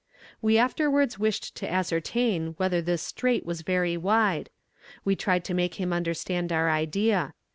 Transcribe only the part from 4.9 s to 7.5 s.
We tried to make him understand our idea.